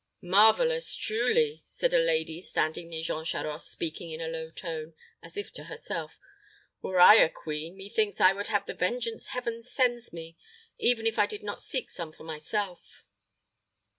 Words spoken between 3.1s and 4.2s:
Charost, speaking in